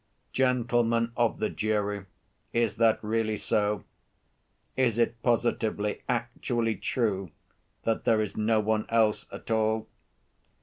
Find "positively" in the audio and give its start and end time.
5.21-6.01